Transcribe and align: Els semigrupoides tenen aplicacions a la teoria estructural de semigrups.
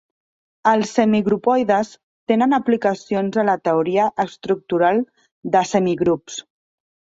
Els 0.69 0.93
semigrupoides 0.99 1.91
tenen 2.31 2.57
aplicacions 2.59 3.39
a 3.43 3.45
la 3.51 3.57
teoria 3.69 4.09
estructural 4.27 5.05
de 5.59 5.65
semigrups. 5.75 6.43